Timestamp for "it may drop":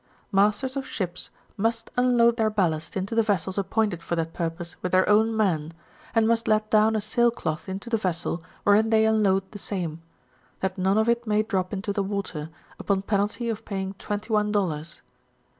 11.07-11.71